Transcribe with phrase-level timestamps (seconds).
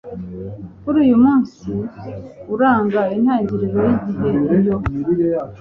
[0.81, 1.67] kuri uyumunsi
[2.53, 4.77] uranga intangiriro yigihe iyo